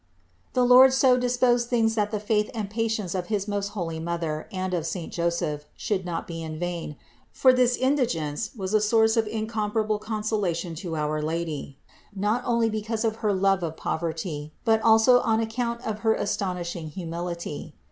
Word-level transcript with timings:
The 0.53 0.65
Lord 0.65 0.93
so 0.93 1.15
disposed 1.15 1.69
things 1.69 1.93
that 1.93 2.09
the 2.09 2.19
faith 2.19 2.49
and 2.55 2.71
patience 2.71 3.13
of 3.13 3.27
his 3.27 3.47
most 3.47 3.67
holy 3.77 3.99
Mother 3.99 4.49
and 4.51 4.73
of 4.73 4.87
saint 4.87 5.13
Joseph 5.13 5.65
should 5.77 6.05
not 6.07 6.25
be 6.25 6.43
vain, 6.57 6.95
for 7.31 7.53
this 7.53 7.75
indigence 7.77 8.49
was 8.55 8.73
a 8.73 8.81
source 8.81 9.15
of 9.15 9.27
incomparable 9.27 9.99
consolation 9.99 10.73
to 10.73 10.95
our 10.95 11.21
Lady, 11.21 11.77
not 12.15 12.41
only 12.47 12.67
because 12.67 13.05
of 13.05 13.17
her 13.17 13.31
love 13.31 13.61
of 13.61 13.77
poverty, 13.77 14.51
but 14.65 14.81
also 14.81 15.19
on 15.19 15.39
account 15.39 15.85
of 15.85 15.99
her 15.99 16.15
astonishing 16.15 16.87
humility. 16.87 17.75